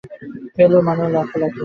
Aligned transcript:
ফেলও 0.55 0.79
মারে 0.87 1.05
লাখে 1.15 1.37
লাখে। 1.41 1.59